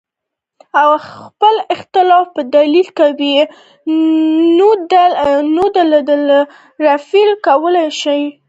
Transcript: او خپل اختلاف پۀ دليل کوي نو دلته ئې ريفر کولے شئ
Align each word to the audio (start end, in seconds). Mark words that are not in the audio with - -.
او 0.81 0.89
خپل 1.11 1.55
اختلاف 1.75 2.25
پۀ 2.35 2.41
دليل 2.53 2.87
کوي 2.99 3.33
نو 4.57 4.69
دلته 5.77 6.15
ئې 6.15 6.39
ريفر 6.85 7.27
کولے 7.45 7.85
شئ 8.01 8.23